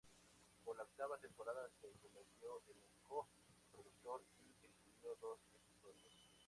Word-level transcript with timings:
Para 0.65 0.77
la 0.77 0.83
octava 0.85 1.19
temporada 1.19 1.69
se 1.79 1.91
convirtió 2.01 2.63
en 2.69 2.77
el 2.81 2.89
co-productor 3.07 4.23
y 4.59 4.65
escribió 4.65 5.15
dos 5.21 5.37
episodios. 5.53 6.31